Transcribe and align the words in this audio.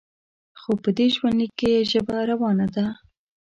خو 0.59 0.71
په 0.83 0.89
دې 0.97 1.07
ژوندلیک 1.15 1.51
کې 1.59 1.69
یې 1.75 1.81
ژبه 1.91 2.17
روانه 2.31 2.67
ده. 2.75 2.85